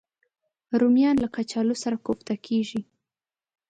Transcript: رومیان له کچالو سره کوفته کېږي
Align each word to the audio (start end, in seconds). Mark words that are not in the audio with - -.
رومیان 0.79 1.15
له 1.23 1.27
کچالو 1.35 1.75
سره 1.83 1.97
کوفته 2.05 2.33
کېږي 2.45 2.81